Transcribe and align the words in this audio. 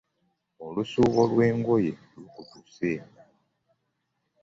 Olusuubo 0.65 1.21
lw'engoye 1.31 1.91
lukutuse. 2.15 2.91